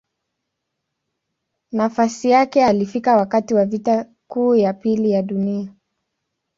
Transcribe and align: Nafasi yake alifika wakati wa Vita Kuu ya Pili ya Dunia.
Nafasi 1.71 2.29
yake 2.29 2.65
alifika 2.65 3.17
wakati 3.17 3.53
wa 3.53 3.65
Vita 3.65 4.05
Kuu 4.27 4.55
ya 4.55 4.73
Pili 4.73 5.11
ya 5.11 5.21
Dunia. 5.21 5.73